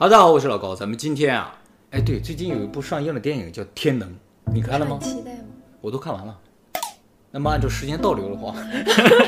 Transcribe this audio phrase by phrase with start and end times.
[0.00, 0.74] 好，大家好，我是老高。
[0.74, 4.08] 咱们今天啊，哎，对，最近有一部上映的电影叫《天能》，
[4.50, 4.98] 你看了吗？
[5.02, 5.44] 期待吗？
[5.82, 6.38] 我都看完了。
[7.30, 8.54] 那么按照时间倒流的话，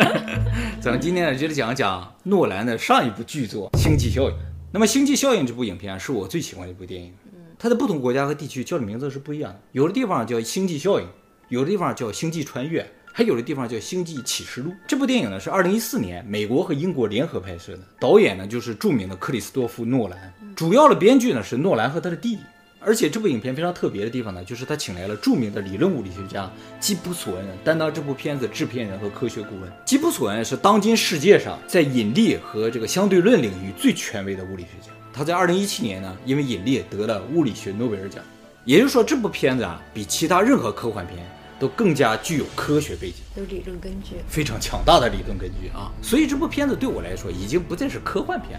[0.80, 4.30] 咱们今天呢，接着讲一讲诺兰的上一部巨作《星际效应》。
[4.72, 7.12] 那么《星际效应》这部影片啊，是我最喜欢的一部电影。
[7.58, 11.06] 它在不同国家和地区叫的名字是不一样的，有的地方叫《星际效应》，
[11.50, 12.82] 有的地方叫《星际穿越》。
[13.14, 14.70] 还有的地方叫《星际启示录》。
[14.86, 22.42] 这部电影呢是二零一四年美国和英国联合拍摄的，导演呢就是著名的克里斯多夫·诺兰，主要的编剧呢是诺兰和他的弟弟。
[22.84, 29.70] 而且这部影片非常特别的地方呢，就是他请来了著名的理论物理学家基普索恩担当这部片子制片人和科学顾问。
[29.84, 34.88] 基普索恩是当今世界上在引力和这个相对论领域最权威的物理学家。
[35.12, 38.24] 他在二零一七年呢，因为引力得了物理学诺贝尔奖。
[38.64, 41.18] 也就是说，这部片子啊，比其他任何科幻片。
[41.62, 45.92] 都更加具有科学背景，有理论根据，非常强大的理论根据啊！
[46.02, 48.58] 所以这部片子对我来说已经不再是科幻片，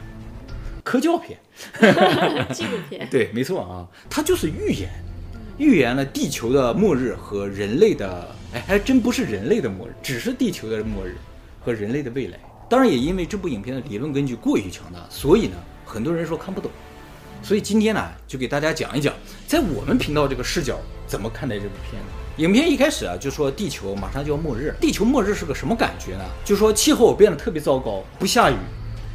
[0.85, 1.37] 科教片，
[2.53, 3.05] 纪录片。
[3.11, 4.89] 对，没错啊，它就是预言，
[5.57, 11.17] 预言了地球的末日和人类的，哎，还真不是人类的末日，只是地球的末日
[11.59, 12.39] 和人类的未来。
[12.69, 16.71] 当然，也因为这部影片的理论根据过于强大，所以呢，很多人说看不懂。
[17.41, 19.13] 所以今天呢，就给大家讲一讲，
[19.45, 22.22] 在我们频道这个视角怎么看待这部片子。
[22.37, 24.75] 影片一开始啊，就说地球马上就要末日。
[24.81, 26.25] 地球末日是个什么感觉呢？
[26.43, 28.55] 就说气候变得特别糟糕，不下雨，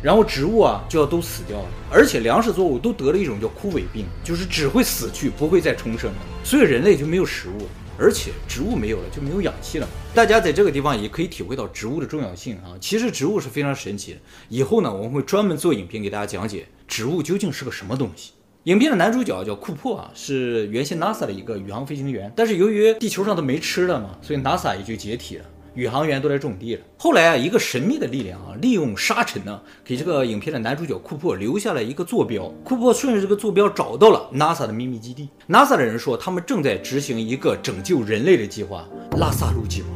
[0.00, 6.12] 然后植物啊就要都死掉了，而且粮食作物都得了一种叫枯萎病，就是只会死去，不会再重生。
[6.44, 7.66] 所以人类就没有食物，
[7.98, 9.88] 而且植物没有了就没有氧气了。
[10.14, 12.78] 大家在这个地方也可以体会到植物的重要性啊。
[12.80, 14.20] 其实植物是非常神奇的。
[14.48, 18.30] 以后呢，我们会专门做影片给大家讲解植物究竟是个什么东西。
[18.64, 26.82] 影片的男主角叫库珀啊，是原先 NASA 的一个宇航飞行员，但是由于地球上都没吃的嘛，所以 NASA 也就解体了，宇航员都来种地了。
[26.98, 32.46] 后来啊，一个神秘的力量啊，利用沙尘呢，给这个影片的男主角库珀留下了一个坐标。
[32.62, 35.30] 库珀顺着这个坐标找到了 NASA 的秘密基地。
[35.48, 38.86] NASA 的人说，他们正在执行一个拯救人类的计划——
[39.18, 39.88] 拉萨路计划。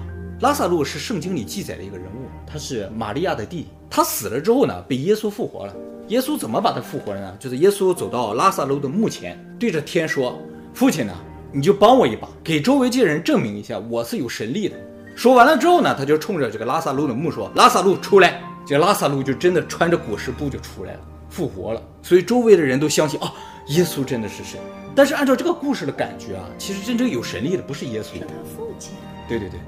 [0.42, 3.68] 拉萨路是圣经里记载的一个人物，他是玛利亚的弟弟。
[3.88, 5.74] 他死了之后呢，被耶稣复活了。
[6.08, 7.36] 耶稣怎么把他复活了呢？
[7.38, 10.36] 就是耶稣走到拉萨路的墓前，对着天说
[10.74, 11.14] ：“父亲呢，
[11.52, 14.74] 你就帮我一把，给周围这些人证明一下我是有神力的。”
[15.14, 21.80] 说完了之后呢，他就冲着这个拉萨路的墓说：“拉萨路出来！”这拉萨路就真的穿着裹尸布就出来了，复活了。
[22.02, 23.32] 所以周围的人都相信啊，
[23.68, 24.58] 耶稣真的是神。
[24.92, 28.26] 但是按照这个故事的感觉啊，其实真正有神力的不是耶稣，是他
[28.56, 28.90] 父亲。
[29.28, 29.60] 对对对，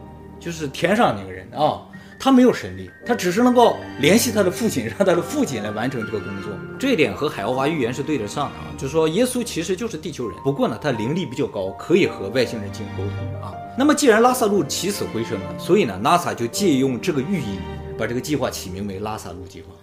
[0.44, 1.80] 就是天上那个人啊。
[2.16, 6.52] 他没有神力，他只是能够联系他的父亲，让他的父亲来完成这个工作。
[6.78, 13.52] 这一点和海奥华预言是对得上的啊，就是说耶稣其实就是地球人，不过呢，他灵力比较高，可以和外星人进行沟通啊。
[13.76, 17.58] 那么既然拉萨路起死回生了，所以呢，NASA 就借用这个寓意，
[17.98, 19.74] 把这个计划起名为拉萨路计划。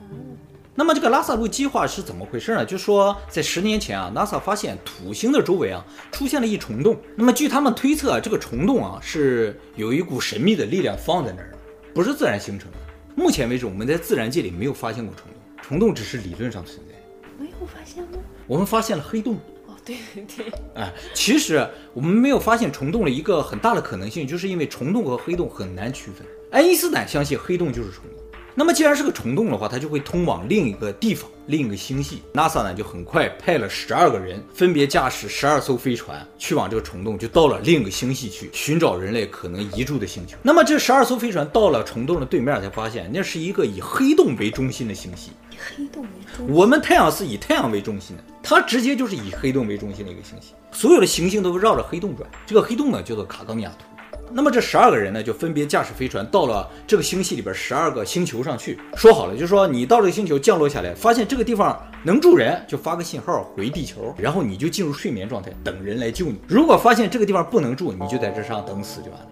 [0.74, 2.66] 那么这个拉萨路计划是怎么回事呢？
[2.66, 6.98] 就是说在十年前啊，NASA 发现土星的周围啊出现了一虫洞。
[7.16, 11.58] 那么据他们推测啊，这个虫洞啊是有一股神秘的力量放在那儿的。
[11.94, 12.78] 不是自然形成的。
[13.16, 16.96] 目前为止，我们在自然界里没有发现过虫洞，虫洞只是理论上存在。
[17.38, 18.20] 没有发现吗？
[18.48, 19.36] 我们发现了黑洞。
[19.68, 20.54] 哦，对对对。
[20.76, 26.26] 哎，其实我们没有发现虫洞的一个很大的可能性，就是因为虫洞和黑洞很难区分。
[26.50, 28.21] 爱因斯坦相信黑洞就是虫洞。
[28.54, 32.22] 那么既然是个虫洞的话，它就会通往另一个地方，另一个星系。
[32.34, 40.38] NASA 呢就很快派了十二个人，分别驾驶十二艘飞船去往这个虫洞，就到了另一个星系去寻找人类可能移住的星球。
[40.42, 45.32] 那么这十二艘飞船到了虫洞的对面，才发现那是一个以黑洞为中心的星系。
[45.52, 46.56] 以黑洞为中心？
[46.56, 50.54] 我们太阳是以太阳为中心的，它直接就是以黑洞为中心的一个星系。
[50.74, 53.86] 所有的行星都绕着黑洞转，这个黑洞呢叫做卡冈亚图。
[54.34, 58.80] 那么这十二个人呢，就分别驾驶飞船到了这个星系里边十二个星球上去。
[58.96, 66.40] 说好了，就是说你到这个星球降落下来，发现这个地方能住人，就发个信号回地球，然后你就进入睡眠状态，等人来救你。
[66.48, 69.28] 如果发现这个地方不能住，你就在这上等死就完了。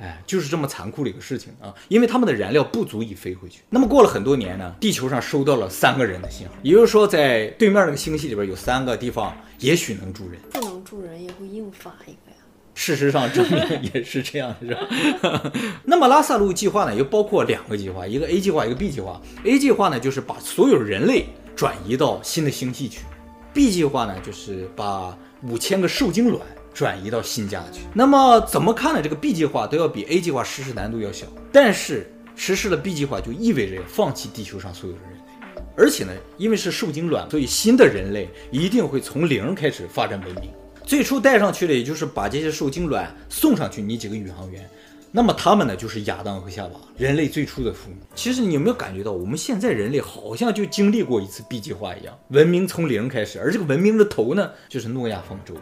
[0.00, 1.74] 哎，就是这么残酷的一个事情啊！
[1.88, 3.62] 因为他们的燃料不足以飞回去。
[3.68, 12.27] 那么过了很多年呢，地球上收到了三个人的信号，也就是说，在对面那个星系里边有三个地方也许能住人，不能住人也会硬发一个。
[12.80, 13.58] 事实上证明
[13.92, 15.52] 也是这样，是吧？
[15.84, 19.20] 那么拉萨路计划呢，又包括两个计划，一个 A 计划，一个 B 计划。
[19.42, 21.26] A 计划呢，就是把所有人类
[21.56, 23.00] 转移到新的星系去
[23.52, 26.40] ；B 计划呢，就是把五千个受精卵
[26.72, 27.80] 转移到新家去。
[27.92, 29.02] 那么怎么看呢？
[29.02, 40.48] 这个 B 计划都要比 A 计划实施难度要小，但是实施了 B 计划就意味着要放弃地球上所有的人类，而且呢，因为是受精卵，所以新的人类一定会从零开始发展文明。
[40.88, 44.66] 最初带上去的，也就是把这些受精卵送上去，你几个宇航员，
[45.12, 47.96] 那么他们呢，就是亚当和夏娃，人类最初的父母。
[48.14, 55.54] 其实你有没有感觉到，我们现在人类好像就经历过一次 B 计划一样，文明从零开始，而这个文明的头呢，就是诺亚方舟。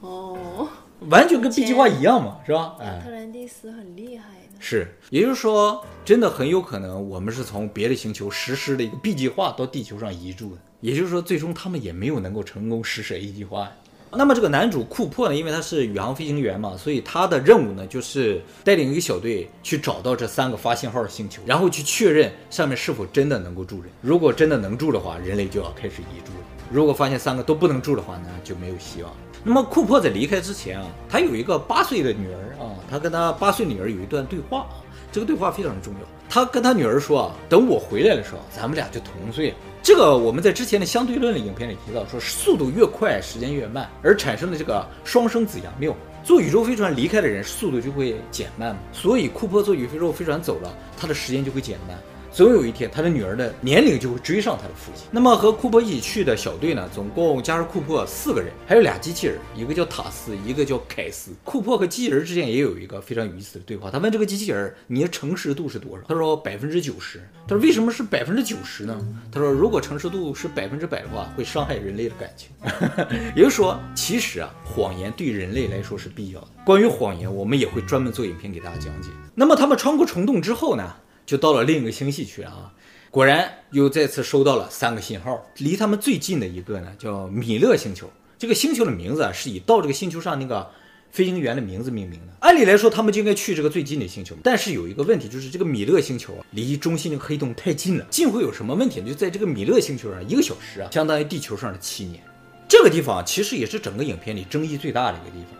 [0.00, 0.68] 哦，
[1.08, 2.74] 完全跟 B 计划一样嘛，是吧？
[2.80, 4.56] 哎，特兰蒂斯很厉害的。
[4.58, 10.60] 是，也就是说，真的很有可能我们是从别的星球实施了一个 B 计划到地球上移住的。
[10.80, 13.70] 也就是说，最终他们也没有能够成功实施 A 计划。
[14.12, 23.90] 那么这个男主库珀呢，因为他是宇航飞行员嘛，所以他的任务呢就是带领一个小队去找到这三个发信号的星球，然后去确认上面是否真的能够住人。
[24.00, 29.12] 如果真的能住的话，人类就要开始移住了；如果发现三个都不能住的话呢，就没有希望。
[29.44, 34.74] 那么库珀在离开之前啊，他有一个八岁的女儿啊，他跟他八岁女儿有一段对话啊，
[35.10, 36.00] 这个对话非常的重要。
[36.30, 39.54] 他跟他女儿说啊，等我回来的时候，咱们俩就同岁。
[39.82, 51.96] 这个我们在之前的相对论的影片里提到，说速度越快，时间越慢，而产生的这个双生子杨谬，坐宇宙飞船离开的人速度就会减慢，所以库珀坐宇宙飞船走了，他的时间就会减慢。
[52.38, 55.08] 总有一天，他的女儿的年龄就会追上他的父亲。
[55.10, 61.32] 那么和库珀一起去的小队呢，总共加上库珀四个人，还有俩机器人，一个叫塔斯，一个叫凯斯。
[61.42, 63.90] 库珀和机器人之间也有一个非常有意思的对话。
[63.90, 68.96] 他问这个机器人：“你的诚实度是多少？”他说：“百分之九十。”他说：“为什么是百分之九十呢？”
[69.32, 72.50] 他说：“如果诚实度是百分之百的话，会伤害人类的感情。
[73.34, 76.48] ”也就是说，其实啊，谎言对人类来说是必要的。
[76.64, 79.08] 关于谎言，我们也会专门做影片给大家讲解。
[79.34, 80.94] 那么他们穿过虫洞之后呢？
[81.28, 82.72] 就到了另一个星系去了啊，
[83.10, 85.46] 果然又再次收到了三个信号。
[85.58, 88.10] 离他们最近的一个呢，叫米勒星球。
[88.38, 90.70] 这个星球的名字啊，是以到这个星球上那个
[91.12, 92.32] 飞行员的名字命名的。
[92.40, 94.34] 按理来说，他们就应该去这个最近的星球。
[94.42, 98.06] 但是有一个问题，就是这个米勒星球啊，离中心那个黑洞太近了。
[98.10, 99.08] 近会有什么问题呢？
[99.08, 102.22] 就在这个米勒星球上，一个小时啊，相当于地球上的七年。
[102.66, 105.57] 这个地方其实也是整个影片里争议最大的一个地方。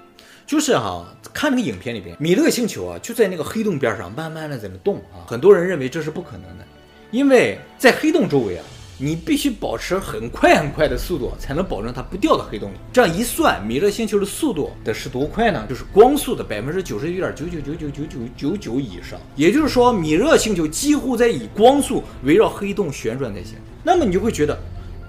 [0.49, 5.21] 就是哈，看那个影片里边，米勒星球啊，就在那个黑洞边上，慢慢的在那动啊。
[5.27, 6.65] 很多人认为这是不可能的，
[7.11, 8.65] 因为在黑洞周围啊，
[8.97, 12.77] 你必须保持很快很快的速度，才能保证它不掉到黑洞里。
[12.91, 15.67] 这样一算，米勒星球的速度得是多快呢？
[15.69, 19.21] 就是光速的百分之九十九点九九九九九九九九以上。
[19.37, 23.57] 也就是说，米勒星球几乎在以光速围绕黑洞旋转在行。
[23.85, 24.59] 那么你就会觉得，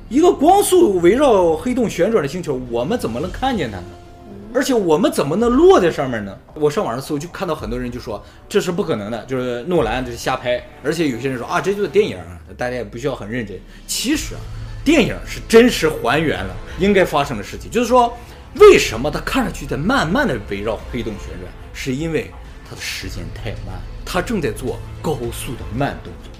[0.09, 3.85] 一个光速围绕黑洞旋转的星球，我们怎么能看见它呢？
[4.53, 6.35] 而且我们怎么能落在上面呢？
[6.55, 10.59] 我上网上搜，就看到很多人就说这是不可能的，就是诺兰这是瞎拍。
[10.83, 12.17] 而且有些人说啊，这就是电影，
[12.57, 13.59] 大家也不需要很认真。
[13.85, 14.41] 其实啊，
[14.83, 17.69] 电影是真实还原了应该发生的事情。
[17.69, 18.17] 就是说，
[18.55, 22.31] 为什么它看上去在慢慢的围绕黑洞旋转，是因为
[22.67, 26.31] 它的时间太慢，它正在做高速的慢动作。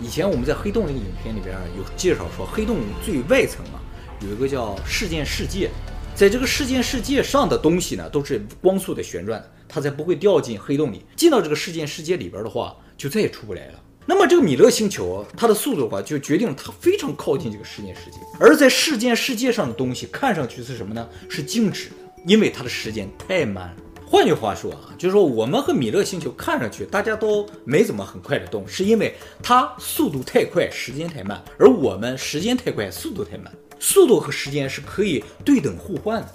[0.00, 3.80] 以前我们在黑洞那个影片里边有介绍说，黑洞最外层啊
[4.20, 5.70] 有一个叫事件视界。
[6.16, 11.04] 在这个事件世界上的东西呢，都是光速的旋转，它才不会掉进黑洞里。
[11.14, 13.74] 进到这个事件世界里边的话，就再也出不来了。
[14.06, 18.16] 那么这个米勒星球，它的速度的话，就决定了它非常靠近这个事件世界。
[18.40, 21.06] 而在事件世界上的东西，看上去是什么呢？
[21.28, 23.76] 是静止的，因为它的时间太慢。
[24.06, 33.52] 换句话说啊，就是说我们和米勒星球看上去大家都没怎么很快的动，是因为它速度太快，时间太慢，而我们时间太快，速度太慢。
[33.78, 36.28] 速度和时间是可以对等互换的。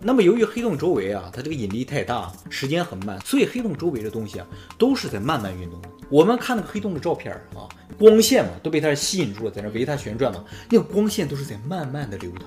[0.00, 4.46] 那么由于黑洞周围啊，它这个引力太大，时间很慢，所以黑洞周围的东西啊，
[4.78, 5.80] 都是在慢慢运动。
[6.08, 7.66] 我们看那个黑洞的照片啊，
[7.98, 12.42] 光线嘛都被它吸引住了，在那围它旋转嘛，那个光线都是在慢慢的流淌，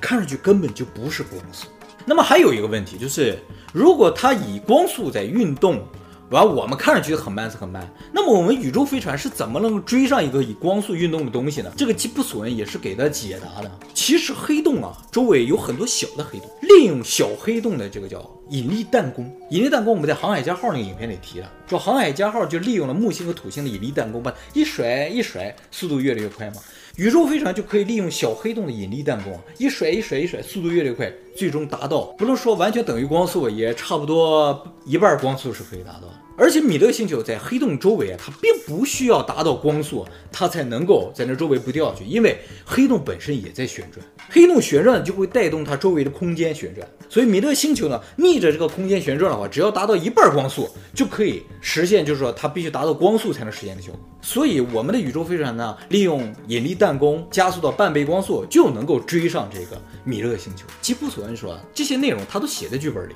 [0.00, 1.66] 看上去根本就不是光速。
[2.04, 3.38] 那么还有一个问题就是，
[3.72, 5.86] 如果它以光速在运动。
[6.30, 11.72] 完，我们看上去很慢是很慢，那么我们宇宙飞船是怎么能够追上一个以光速运动的东西呢？
[11.76, 13.70] 这个吉布索恩也是给他解答的。
[13.94, 19.30] 其实黑洞啊，周围有很多小的黑洞，利用小黑洞的这个叫引力弹弓。
[19.50, 26.56] 引力弹弓我们在航海家号那个影片里提了，说航海家号就利用了木星和土星的引力弹弓，把一甩一甩，速度越来越快嘛。
[26.96, 36.08] 宇宙飞船就可以利用小黑洞的引力弹弓，一甩一甩一甩，速度越来越快，最终达到不能说完全等于光速，也差不多一半光速是可以达到。
[36.38, 54.00] 而且米勒星球在黑洞周围，它并不需要达到光速，它才能够在那周围不掉下去，因为黑洞本身也在旋转，黑洞旋转就会带动它周围的空间旋转，所以米勒星球呢，逆着这个空间旋转的话，只要达到一半光速就可以实现，就是说它必须达到光速才能实现的效果。
[54.20, 60.66] 所以我们的宇宙飞船呢，利用引力弹弓加速到半倍光速，就能够追上这个米勒星球。
[60.82, 63.14] 吉布索恩说，这些内容他都写在剧本里。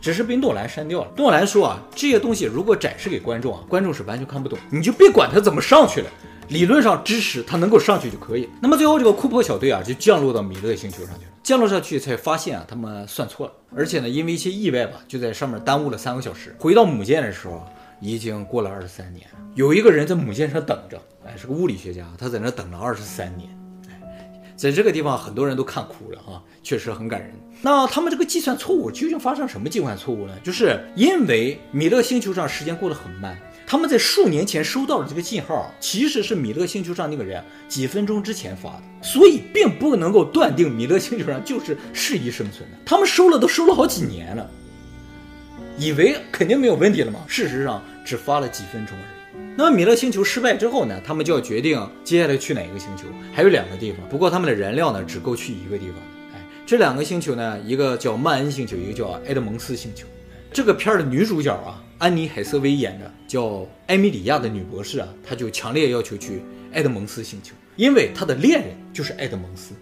[0.00, 1.10] 只是被诺兰删掉了。
[1.16, 4.58] 诺兰说啊，这些东西如果展示给观众啊，观众是完全看不懂。
[4.70, 6.10] 你就别管他怎么上去了，
[6.48, 8.48] 理论上支持他能够上去就可以。
[8.60, 11.30] 那么最后这个库珀小队啊，就降落到米勒星球上去了。
[11.42, 16.54] 降落上去才发现啊，他们算错了，而且呢，因为一些意外吧，就在上面耽误了三个小时。
[16.58, 17.64] 回到母舰的时候，
[18.00, 19.24] 已经过了二十三年。
[19.54, 23.48] 有一个人在母舰上等着，哎，是个物理学家，他在那等了二十三年。
[24.56, 27.32] 在这个地方，很多人都看哭了哈，确实很感人。
[27.60, 30.34] 那他们这个计算错误究竟发生什么计算错误呢？
[30.42, 42.76] 就是因为米勒星球上时间过得很慢，他们在数年前收到的这个信号，其实是米勒星球上那个人几分钟之前发的，所以并不能够断定米勒星球上就是适宜生存的。
[42.84, 44.50] 他们收了都收了好几年了，
[45.78, 49.21] 以为肯定没有问题了嘛，事实上只发了几分钟而已。
[49.54, 53.04] 那么米勒星球失败之后呢，他们就要决定接下来去哪一个星球。
[53.32, 55.96] 还有两个地方，不过他们的燃料呢只够去一个地方。
[56.34, 60.06] 哎，这两个星球呢，一个叫曼恩星球，一个叫埃德蒙斯星球。
[60.52, 66.42] 这个片儿的女主角啊，安妮海瑟薇演的叫艾米里亚的女博士啊，她就强烈要求去
[66.72, 69.74] 埃德蒙斯星球，因为她的恋人就是埃德蒙斯。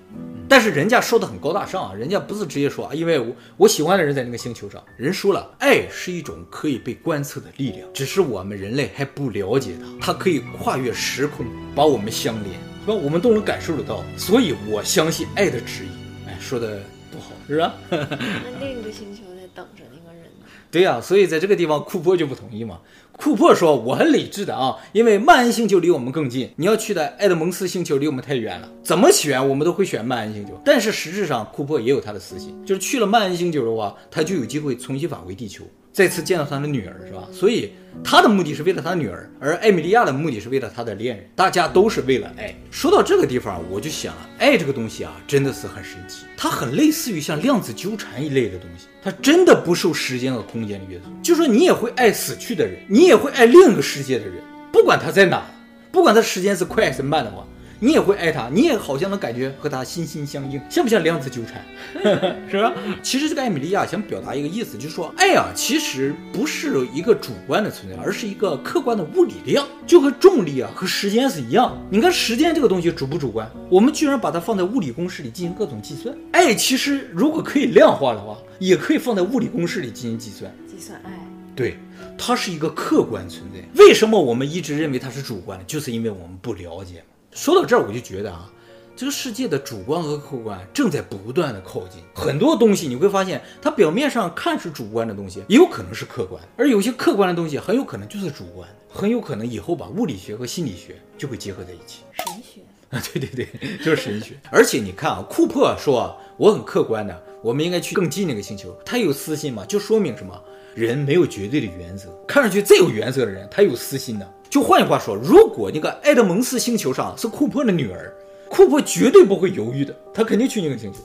[0.50, 4.82] 但是人家说的很高大上啊，人家不是直接说啊，因为我我喜欢的人在那个星球上。
[4.96, 12.94] 人说了，爱是一种可以被观测的力量，只是我们人类还不了解它，它可以跨越时空把我们相连，是吧？
[12.94, 14.02] 我们都能感受得到。
[14.16, 15.90] 所以我相信爱的指引。
[16.26, 17.74] 哎，说的不好，是吧？
[17.88, 20.46] 那另一个星球在等着那个人呢？
[20.68, 22.80] 对呀，所以在这个地方库珀就不同意嘛。
[23.20, 28.68] 库珀说：“我很理智的啊，因为曼恩星球离我们更近，你要去的埃德蒙斯星球离我们太远了。
[28.82, 30.58] 怎么选，我们都会选曼恩星球。
[30.64, 37.26] 但是实质上，库珀也有他的私心，就是去了曼恩星球的话，他就有机会重新返回地球。”再次见到他的女儿是吧？
[37.32, 37.72] 所以
[38.04, 41.28] 他的目的是为了他的女儿，而艾米莉亚的目的是为了他的恋人。
[41.34, 42.54] 大家都是为了爱。
[42.70, 46.26] 说到这个地方，我就想，爱这个东西啊，真的是很神奇。
[46.36, 51.04] 它很类似于像量子纠缠一类的东西，它真的不受时间和空间的约束。
[51.22, 54.34] 就说你也会爱死去的人，你也会爱另一个世界的人，
[54.72, 55.44] 不管他在哪，
[55.90, 57.44] 不管他时间是快还是慢的话。
[57.82, 61.64] 你也会爱他，你也好像能感觉和他心心相印，像不像量子纠缠？
[62.48, 62.74] 是吧？
[63.02, 71.74] 其实这个艾米莉亚想表达一个意思，就是说爱啊，其实不是一个主观的存在，而是一个客观的物理量，就和重力啊和时间是一样。
[71.90, 73.50] 你看时间这个东西主不主观？
[73.70, 76.14] 我们居然把它放在物理公式里进行各种计算。
[76.32, 80.52] 爱其实如果可以量化的话，也可以放在物理公式里进行计算。
[80.68, 81.10] 计算爱，
[81.56, 81.78] 对，
[82.18, 83.82] 它是一个客观存在。
[83.82, 85.64] 为什么我们一直认为它是主观的？
[85.64, 87.02] 就是因为我们不了解。
[87.32, 88.50] 说到这儿，我就觉得啊，
[88.96, 92.02] 这个世界的主观和客观正在不断的靠近。
[92.12, 102.02] 很多东西你会发现，它表面上看是主观的东西，也有可能是客观；而有些客观的东西，很有可能就是主观，很有可能以后把物理学和心理学就会结合在一起。
[102.12, 102.60] 神学
[102.90, 104.34] 啊， 对对对，就是神学。
[104.50, 108.76] 而且你看啊，库珀说我很客观的，我们应该去更近那个星球。
[108.84, 109.64] 他有私心嘛？
[109.64, 110.42] 就说明什么？
[110.74, 112.08] 人没有绝对的原则。
[112.26, 114.34] 看上去再有原则的人，他有私心的。
[114.48, 118.12] 就换句话说，如果那个埃德蒙斯星球上是库珀的女儿，
[118.48, 120.98] 库珀绝对不会犹豫的，他肯定去那个星球。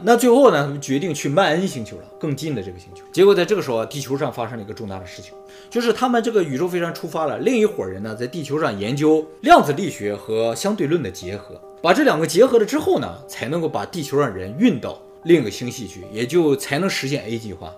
[0.00, 3.02] 那最后呢，他们决定去曼恩星球了，更近的这个星球。
[3.12, 5.32] 结果在这个时候，地球上发生了一个重大的事情，
[5.68, 17.72] 就是他们这个宇宙飞船出发了，另一伙人呢在地球上研究量子力学和相对论的结合，把这两个结合了之后呢，才能够把地球上人运到另一个星系去，也就才能实现 A 计划。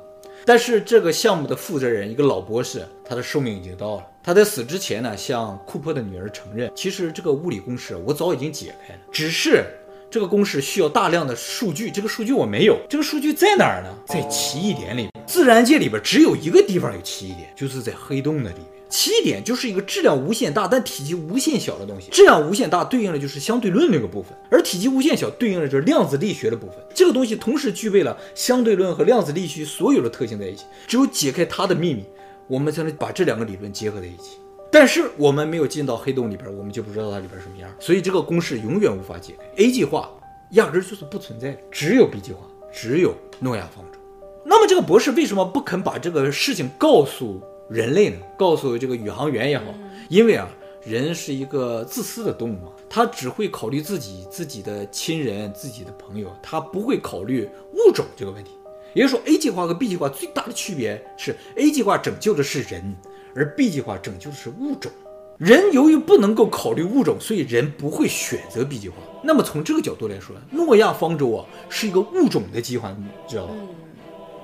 [0.45, 4.07] 但是这个项目的负责人，一个老博士，他的寿命已经到了。
[4.23, 9.65] 他在死之前呢，向库珀的女儿承认，其实这个物理公式我早已经解开了，只是
[10.11, 12.77] 这个公式需要大量的数据，这个数据我没有。
[12.89, 13.89] 这个数据在哪儿呢？
[14.07, 15.09] 在奇异点里。
[15.27, 18.80] 自然界里边只有一个地方有奇异点，就是在黑洞的里面。
[18.91, 26.77] 起点就是一个质量无限大但体积无限小的东西，质量无限大对应的就是相对论那个部分，而体积无限小对应的就是量子力学的部分。
[26.93, 32.05] 这个东西同时具备了相对论和量子力学所有的特性在一起，只有解开它的秘密，
[32.49, 34.39] 我们才能把这两个理论结合在一起。
[34.73, 39.65] 但是我们没有进到黑洞里边，我们就不知道它里边什么样，所以这个公式永远无法解开。
[39.65, 40.11] A 计划
[40.51, 42.41] 压根就是不存在，只有 B 计划，
[42.73, 43.99] 只有诺亚方舟。
[44.45, 47.41] 那么这个博士为什么不肯把这个事情告诉？
[47.71, 49.65] 人类呢，告诉这个宇航员也好，
[50.09, 50.49] 因为啊，
[50.85, 58.51] 人是一个自私的动物嘛，他只会考虑自己、自己的亲人、自己的朋友，他不会考虑物种这个问题。
[58.93, 62.97] 也就是说，A 计划和 B 计划最大的区别是，A 计划拯救的是人，
[63.37, 64.91] 而 B 计划拯救的是物种。
[65.39, 68.97] 人由于不能够考虑物种，所以人不会选择 B 计划。
[69.23, 73.55] 那么从这个角度来说，诺亚方舟啊是一个物种的计划，你知道吧？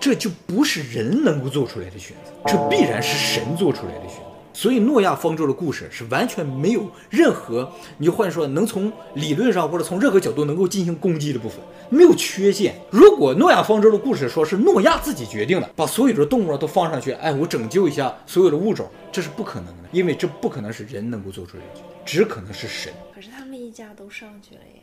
[0.06, 4.22] 这就不是人能够做出来的选择，这必然是神做出来的选择。
[4.52, 11.58] 所以诺亚方舟的故事是完全没有任何，你就换说能从理论上或者从任何角度能够进行攻击的部分，
[11.90, 12.76] 没有缺陷。
[12.88, 22.92] 如果诺亚方舟的故事说是诺亚自己决定的，把所有的动物都放上去，哎，我拯救一下所有的物种，这是不可能的，因为这不可能是人能够做出来的，只可能是神。
[23.12, 24.82] 可是他们一家都上去了耶。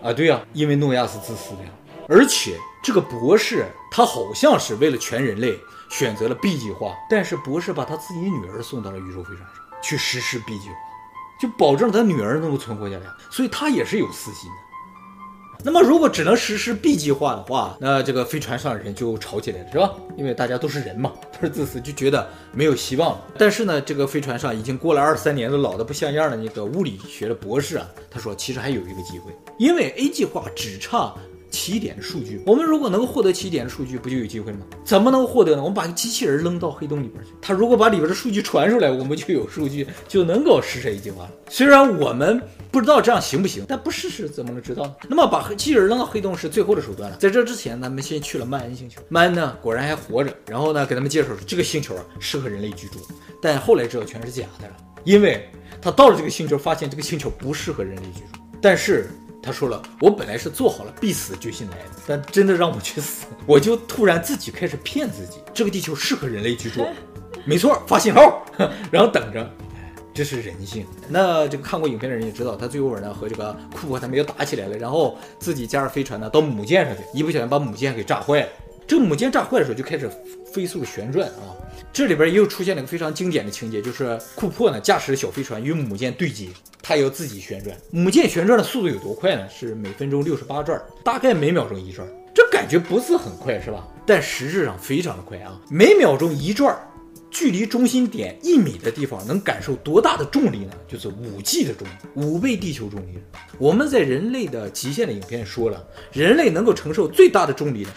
[0.00, 1.70] 啊，对呀，因为诺亚是自私的呀。
[2.08, 5.56] 而且这个博士他好像是为了全人类
[5.88, 9.48] 选择了 B 计划，但是博士把他自己女儿送到了宇宙飞船上
[9.80, 10.74] 去实施 B 计划，
[11.40, 14.56] 就保证他女儿能够存活下来，所以他也是有私心的。
[15.64, 19.92] 那么，如果只能实施 B 计划的话，那这个飞船上的人就吵起来了，是吧？
[20.16, 23.20] 因为大家都是人嘛，都是自私，就觉得没有希望了。
[23.38, 31.14] 但是呢，这个飞船上已经过了二三年，的老的不像样的那个物理学的博士啊，他说其实还有一个机会，因为 A 计划只差。
[31.52, 34.64] 起点数据，我们如果能获得起点的数据，不就有机会了吗？
[34.82, 35.62] 怎么能获得呢？
[35.62, 41.30] 我们把机器人扔到黑洞里边去，他如果把里边的数据传出来，我们就有数据，就能够实施一计划了。
[41.50, 42.40] 虽然我们
[42.70, 44.94] 不知道这样行不行，但不试试怎么能知道呢？
[45.08, 47.16] 那么把机器人扔到黑洞是最后的手段了。
[47.18, 52.98] 在这之前，咱们先去了曼恩星球，曼恩呢果然还活着，然后呢给他们介绍这个星球啊适合人类居住，
[53.42, 55.46] 但后来知道全是假的了，因为
[55.82, 59.10] 他到了这个星球，发现这个星球不适合人类居住，但是。
[59.42, 66.86] 他说了，我本来是做好了必死的决心来的，但真的让我去死，我就突然自己开始骗自己，这个地球适合人类居住，
[67.44, 68.44] 没错，发信号，
[68.88, 69.50] 然后等着，
[70.14, 70.86] 这是人性。
[71.08, 78.48] 那这个看过影片的人也知道，他最后呢和这个库珀他们又打起来了，然后自己驾着飞船呢到母舰上去，一不小心把母舰给炸坏了。
[78.86, 80.10] 这个母舰炸坏的时候就开始
[80.52, 81.56] 飞速的旋转啊。
[81.92, 86.48] 这里边又出现了一个非常经典的情节，就是库珀呢驾驶小飞船与母舰对接，
[86.82, 87.76] 他要自己旋转。
[87.90, 89.46] 母舰旋转的速度有多快呢？
[89.48, 92.06] 是每分钟六十八转，大概每秒钟一转。
[92.34, 93.86] 这感觉不是很快，是吧？
[94.06, 95.60] 但实质上非常的快啊！
[95.68, 96.74] 每秒钟一转，
[97.32, 100.72] 距离中心点一米的地方能感受多大的重力呢？
[100.86, 103.18] 就是五 G 的重力，五倍地球重力。
[103.58, 107.90] 我们在人类的极限的影片说了，人类能够承受最大的重力呢？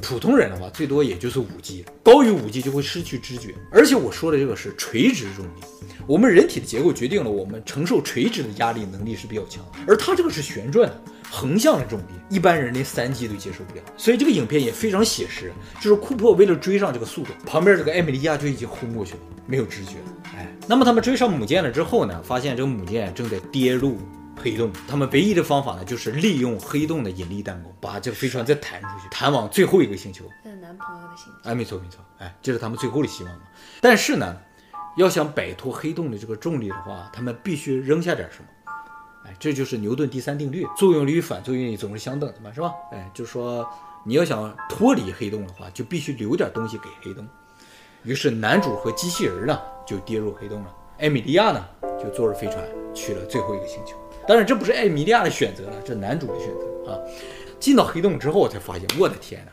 [0.00, 3.54] 普通人的话，最多也就是五 G，高于五 G 就会失去知觉。
[3.70, 5.60] 而且我说的这个是垂直重力，
[6.06, 11.02] 我们人体的结构决定了我们承受垂直的压力能力是比较强，而它这个是旋转的
[11.34, 13.82] 横向的重力，一般人连三 G 都接受不了。
[13.96, 19.92] 所以这个影片也非常写实，就是库珀为了追上这个速度，旁边这个艾米莉亚就已经昏过去了，没有知觉。
[20.36, 23.98] 哎，那么他们追上母舰了之后呢，发现这个母舰正在跌入。
[24.34, 30.24] 黑洞，他们唯一的方法呢，就是利用黑洞的引力弹弓，把这个飞船再弹出去，弹往最后一个星球。
[30.42, 31.48] 在男朋友的星球。
[31.48, 33.42] 哎，没错没错，哎，这是他们最后的希望嘛。
[33.80, 34.36] 但是呢，
[34.96, 38.46] 要想摆脱黑洞的这个重力的话，他们必须扔下点什么。
[39.38, 42.72] 这就是牛顿第三定律，作用力与反作用力总是相等的嘛，是吧？
[42.92, 43.68] 哎，就是说
[44.04, 47.26] 你要想脱离黑洞的话，就必须留点东西给黑洞。
[48.04, 51.64] 于是男主和机器人呢就跌入黑洞了，艾米莉亚呢
[52.02, 52.58] 就坐着飞船
[52.94, 53.96] 去了最后一个星球。
[54.26, 56.98] 当然，这不是艾米莉亚的选择了，这男主的选择啊！
[57.58, 59.52] 进到黑洞之后，我才发现，我的天哪，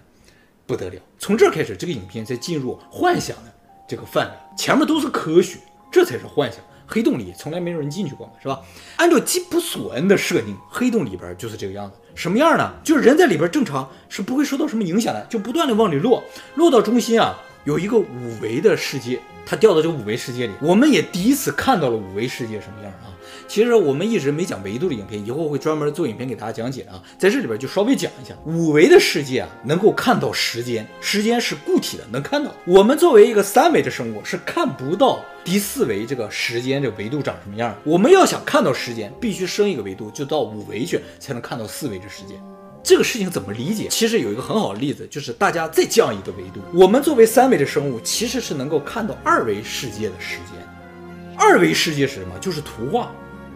[0.65, 1.01] 不得了！
[1.17, 3.53] 从这开始，这个影片才进入幻想的
[3.87, 5.57] 这个范围，前面都是科学，
[5.91, 6.59] 这才是幻想。
[6.91, 8.59] 黑洞里从来没有人进去过，是吧？
[8.97, 12.73] 按照基普索恩的设定，黑洞里边就是这个样子，什么样呢？
[12.83, 16.23] 就是人在里边正常是不会受到什么影响的，就不断的往里落，
[16.55, 23.11] 落到中心啊，有一个五维的世界，它掉到这个五维世界里，我们也第一次看到了五维世界什么样啊！
[23.47, 27.01] 其实我们一直没讲维度的影片，以后会专门做影片给大家讲解啊。
[27.17, 32.51] 在这里边就稍微讲一下，五维的世界啊，能够看到时间，时间是固体的，能看到。
[32.65, 37.75] 我们作为一个三维的生物，是看不到第四维这个时间这个维度长什么样。
[37.83, 42.39] 我们要想看到时间，必须升一个维度，就到五维去，才能看到四维的时间。
[42.83, 43.87] 这个事情怎么理解？
[43.89, 50.67] 其实有一个很好的例子，就是大家再降一个维度，我们作为三维的生物，其实是能够看到二维世界的时间。
[51.37, 52.37] 二维世界是什么？
[52.39, 53.11] 就是图画。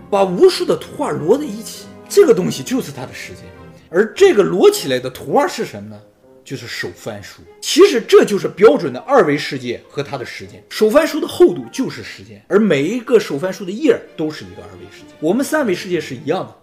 [0.10, 3.46] 把无数的图画摞在一起，这个东西就是它的时间。
[3.90, 6.00] 而这个摞起来的图画是什么呢？
[6.44, 7.42] 就是手翻书。
[7.62, 10.64] 其实这就是标准的二维世界和它的时间。
[10.70, 15.16] 手翻书的厚度就是时间，而每一个手翻书的页都是一个二维世界。
[15.20, 16.56] 我们三维世界是一样的，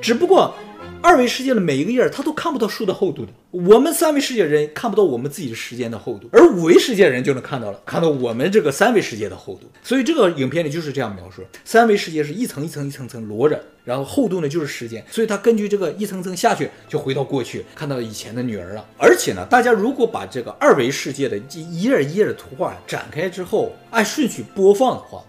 [0.00, 0.54] 只不过。
[1.02, 3.32] 二维世界的每一个页，它都看不到书的厚度的。
[3.50, 9.62] 我们三维世界人看不到我们自己的时间的厚度，而五维世界人就能看到了，看到我们这个三维世界的厚度。
[9.82, 15.02] 所以这个影片里就是这样描述：三维世界是一层一层一层层摞着，然后厚度呢就是时间。
[15.10, 18.84] 所以他根据这个一层层下去，就回到过去，看到以前的女儿了。
[18.98, 25.22] 而且呢，大家如果把这个二维世界的一页一页的图画展开之后，按顺序播放的话，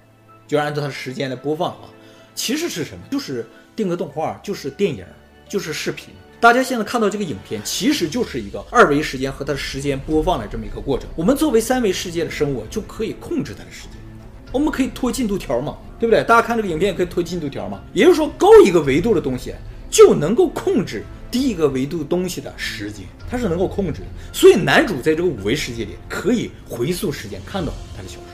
[0.45, 1.88] 就按照它时间来播放的话，
[2.41, 3.04] 其实是什么？
[3.12, 5.06] 就是定格动画，就是电影。
[5.47, 6.08] 就是视频，
[6.39, 11.08] 大家现在看到这个影片，其实就是一个二维时间和它的时间播放的这么一个过程。
[11.15, 13.91] 我们作为三维世界的生物，就可以控制它的时间，
[14.51, 16.23] 我们可以拖进度条嘛，对不对？
[16.23, 17.80] 大家看这个影片也可以拖进度条嘛。
[17.93, 19.54] 也就是说，高一个维度的东西
[19.89, 24.08] 就能够控制低一个维度东西的时间，它是能够控制的。
[24.34, 28.31] 所以男主在这个五维世界里可以回溯时间，看到他的小时候。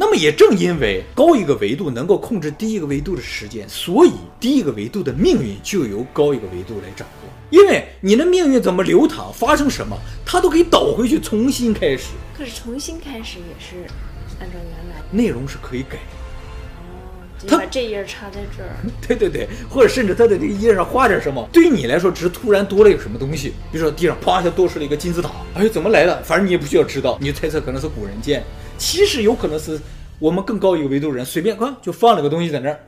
[0.00, 7.28] 那么也正因为高一个维度能够控制低一个维度的时间，所以低一个维度的命运就由高一个维度来掌握。
[7.50, 12.10] 因为你的命运怎么流淌，发生什么，它都可以倒回去重新开始。
[12.36, 13.92] 可是重新开始也是
[14.38, 15.96] 按照原来的内容是可以改。
[15.96, 18.70] 哦，就把这页插在这儿。
[19.04, 26.22] 对对对，或者甚至他在这个页上画点什么，对于你来说只是突然多了一个什么东西，比如说地上啪一下多出了一个金字塔，哎，怎么来的？
[26.22, 28.44] 反正你也不需要知道，你就猜测可能是古人建，
[28.78, 29.78] 其实有可能是
[30.18, 32.80] 我们更高一个维度的人随便啊就放了个东西在那儿。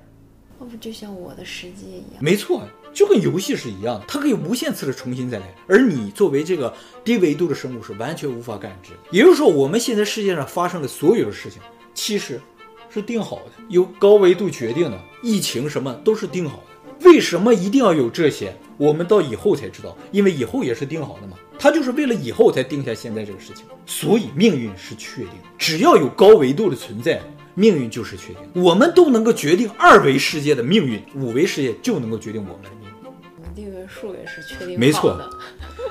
[0.59, 2.21] 那不就像我的世界一样？
[2.21, 6.73] 没错，就跟游戏是一样的，它可以无限次的重新再来，而你作为这个
[7.05, 8.93] 低维度的生物是完全无法感知。
[9.11, 11.61] 也就是说，我们现在世界上发生的所有的事情，
[11.93, 12.41] 其实。
[12.93, 16.70] 是定好的，由高维度决定的，疫情什么都是定好的。
[17.05, 18.55] 为什么一定要有这些？
[18.77, 21.37] 我们到以后才知道，因为以后也是定好的嘛。
[21.59, 23.67] 他就是为了以后才定下现在这个事情。
[23.85, 27.21] 所以命运是确定，只要有高维度的存在，
[27.55, 28.63] 命运就是确定。
[28.63, 32.95] 我们都能够决定二维世界的命运，五维世界就能够决定我们的命运。
[33.05, 34.79] 我们订阅数也是确定。
[34.79, 35.21] 没错。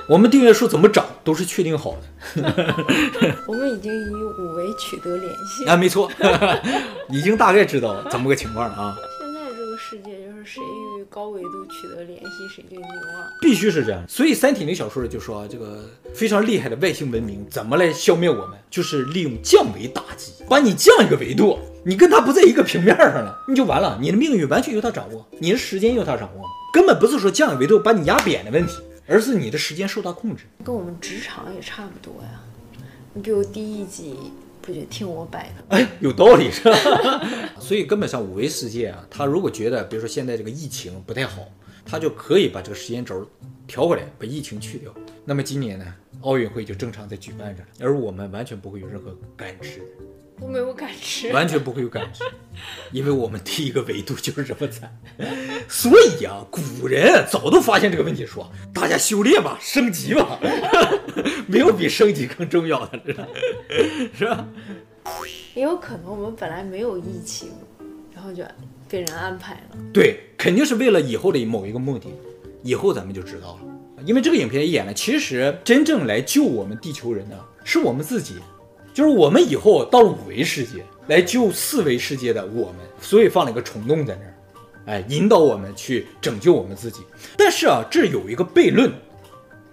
[0.08, 1.96] 我们订阅数怎么涨都是确定好
[2.34, 2.42] 的。
[3.46, 6.10] 我们已经与五维取得联系啊，没错，
[7.10, 8.96] 已经大概知道怎么个情况了啊。
[9.20, 10.79] 现在这个世界就是谁与
[11.10, 14.04] 高维度取得联系谁就牛了，必须是这样。
[14.08, 28.78] 所以《三体》那小说就说，这个非常厉害的外星文明怎么来消灭我们，就是利用降维打击，把你降一个维度，你跟他不在一个平面上了，你就完了，你的命运完全由他掌握，你的时间由他掌握，根本不是说降一个维度把你压扁的问题。
[29.12, 32.40] 而是你的时间受到控制，跟我们职场也差不多呀。
[33.12, 34.14] 你比如第一集
[34.62, 35.76] 不就听我摆的？
[35.76, 36.76] 哎，有道理是吧？
[37.60, 41.42] 所以根本上五维世界啊，他如果觉得，比如说现在这个疫情不太好，
[41.90, 43.28] 他就可以把这个时间轴
[43.66, 44.94] 调回来，把疫情去掉。
[45.24, 49.82] 那么今年呢，奥运会就正常在举办着，而我们完全不会有任何感知。
[50.40, 52.24] 都没有感知，完全不会有感知，
[52.92, 54.90] 因为我们第一个维度就是这么惨。
[55.68, 60.38] 所以啊，古人早都发现这个问题，说大家修炼吧，升级吧，
[61.46, 63.28] 没有比升级更重要的了，
[64.14, 64.48] 是吧？
[65.54, 67.50] 也有可能我们本来没有疫情，
[68.14, 68.42] 然后就
[68.90, 69.78] 被人安排了。
[69.92, 72.08] 对，肯定是为了以后的某一个目的，
[72.62, 74.04] 以后咱们就知道了。
[74.04, 78.36] 因为这个影片演了，其实真正来救我们地球人的是我们自己。
[78.92, 84.34] 就是我们以后到了五维世界来救四维世界的我们，所以放了一个虫洞在那儿，
[84.86, 87.02] 哎，引导我们去拯救我们自己。
[87.36, 88.92] 但是啊，这有一个悖论，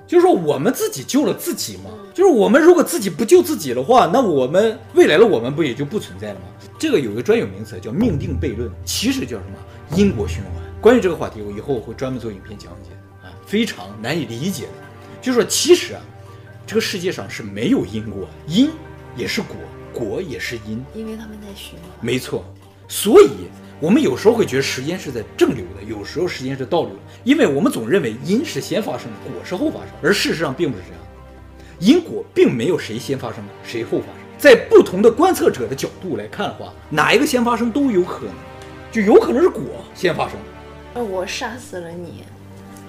[0.07, 1.91] 就是说我们自己救了自己嘛？
[2.13, 6.45] 就是我们如果自己不救自己的话，那我们未来的我们不也就不存在了吗？
[6.79, 9.97] 这个有一个专有名词叫命定悖论，其实叫什么？
[9.97, 10.53] 因果循环。
[10.81, 12.91] 关于这个话题，我以后会专门做影片讲解
[13.21, 14.69] 啊，非常难以理解的。
[15.21, 16.01] 就是说，其实啊，
[16.65, 18.69] 这个世界上是没有因果，因。
[19.15, 19.55] 也是果，
[19.91, 21.89] 果也是因，因为他们在循环。
[22.01, 22.45] 没错，
[22.87, 23.29] 所以
[23.79, 31.01] 我们有时候会觉得时间是在正流的，有时候时间是倒流的，因为我们总认为因是先发生的，果是后发生，而事实上并不是这样。
[31.79, 38.33] 因果并没有谁先发生，谁后发生，在不同的观测者的角度来看的话，哪一个先发生都有可能，
[38.91, 39.61] 就有可能是果
[39.93, 40.35] 先发生。
[40.95, 42.23] 而我杀死了你，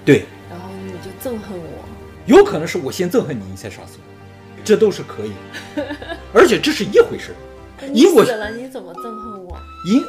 [0.03, 1.85] 对，然后你就憎恨我，
[2.25, 4.63] 有可能是我先憎恨你，你才杀死我。
[4.65, 5.31] 这都是可以，
[6.33, 7.35] 而且这是一回事。
[7.93, 9.38] 因果死了，你怎么憎恨我？
[9.85, 10.03] 因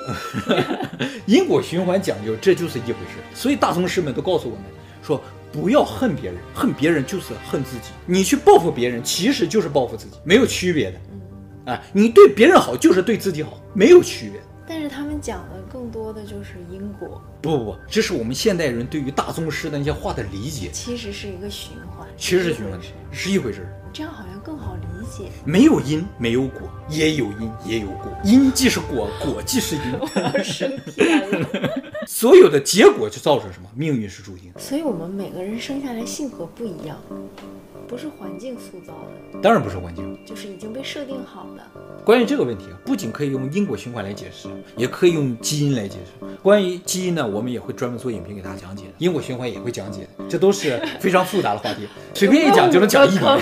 [1.27, 3.19] 因果循环讲究，这就是一回事。
[3.35, 4.65] 所以大宗师们都告诉我们
[5.03, 7.91] 说，不要恨别人，恨别人就是恨自己。
[8.07, 11.73] 你去报复别人，其实就是报复自己，没有区别的。
[11.73, 14.41] 啊，你对别人好就是对自己好，没有区别。
[14.67, 17.21] 但是他们讲的更多的就是因果。
[17.43, 20.71] 不不不，这是我们现代人对于大宗师的那些话的理解。
[20.73, 22.79] 其实是一个循环，其实是循环，
[23.11, 23.67] 是一回事。
[23.93, 25.00] 这样好像更好理解。
[25.45, 28.13] 没有因，没有果，也有因，也有果。
[28.25, 29.83] 因即是果，果即是因。
[30.01, 31.49] 我要升天了。
[32.07, 33.69] 所有的结果就造成什么？
[33.75, 34.53] 命运是注定。
[34.59, 36.97] 所以我们每个人生下来性格不一样，
[37.91, 39.41] 不是环境塑造的。
[39.43, 41.63] 当然不是环境，就是已经被设定好的。
[42.05, 46.25] 关于这个问题啊，不仅可以用因果循环来解释，也可以用基因来解释。
[46.41, 48.85] 关于基因呢，我们也会专门做影片给大家讲解。
[48.99, 53.41] 因果循环也会讲解，这都是非常复杂的话题， 随便一讲就能讲一年。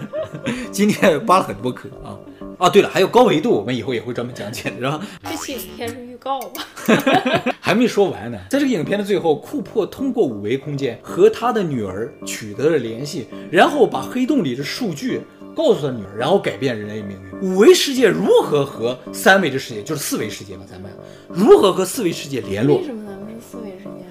[0.70, 2.12] 今天扒了很多坑啊
[2.58, 2.68] 啊！
[2.68, 5.00] 对了，还有高维度，我们以后也会专门讲解的，是吧？
[5.24, 6.62] 这期影片是预告吧？
[7.68, 8.38] 还没说完呢。
[8.48, 15.20] 在这个影片的最后，库珀通过五维空间和他的女儿取得了联系，然后把黑洞里的数据
[15.54, 17.46] 告诉他女儿，然后改变人类命运。
[17.46, 20.62] 五维世界如何和三维的世界，就是四维世界嘛？
[20.66, 20.90] 咱们
[21.28, 22.80] 如何和四维世界联络？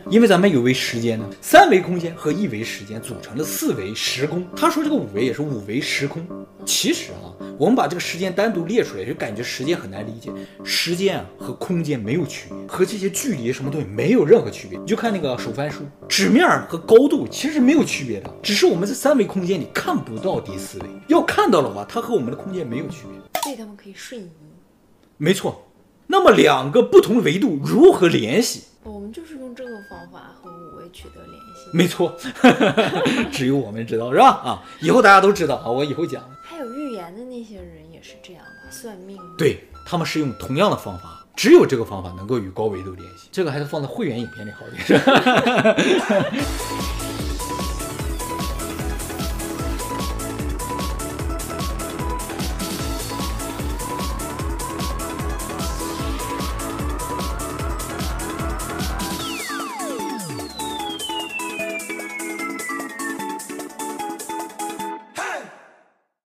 [0.09, 4.47] 因为咱们有维时间呢，三维空间和一维时间组成了四维时空。
[4.55, 6.25] 他说这个五维也是五维时空。
[6.65, 10.31] 其实啊，我们把这个时间单独列出来，就感觉时间很难理解。
[10.63, 14.79] 时间啊和空间没有区别，和这些距离什么东西没有任何区别。
[14.79, 20.85] 你就看那个手翻书，纸面和高度其实是没有区别的，只是我们在三维空间里看不到第四维。
[21.07, 24.29] 要看到的话，它和我们的空间没有区别，所以他们可以瞬移。
[25.17, 25.65] 没错。
[26.09, 28.61] 那么两个不同维度如何联系？
[28.91, 31.69] 我们就是用这个方法和五维取得联系。
[31.73, 32.15] 没错，
[33.31, 34.27] 只有我们知道，是吧？
[34.27, 36.23] 啊，以后大家都知道啊，我以后讲。
[36.43, 38.71] 还有预言的那些人也是这样吧？
[38.71, 39.17] 算命？
[39.37, 43.27] 对，他们是用同样的方法，只有这个方法能够与高维度联系。
[43.31, 45.01] 这个还是放在会员影片里好点？